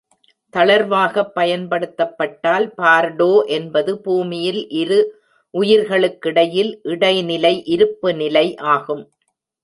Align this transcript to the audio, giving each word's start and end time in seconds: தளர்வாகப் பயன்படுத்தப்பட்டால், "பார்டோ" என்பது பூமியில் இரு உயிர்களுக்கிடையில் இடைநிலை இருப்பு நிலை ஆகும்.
தளர்வாகப் 0.53 1.31
பயன்படுத்தப்பட்டால், 1.35 2.65
"பார்டோ" 2.77 3.27
என்பது 3.49 3.91
பூமியில் 3.99 4.69
இரு 4.75 4.97
உயிர்களுக்கிடையில் 5.53 6.71
இடைநிலை 6.85 7.53
இருப்பு 7.67 8.11
நிலை 8.13 8.45
ஆகும். 8.71 9.05